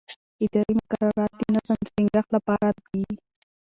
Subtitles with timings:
[0.45, 3.05] اداري مقررات د نظم د ټینګښت لپاره دي.